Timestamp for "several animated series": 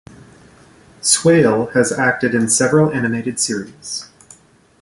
2.49-4.09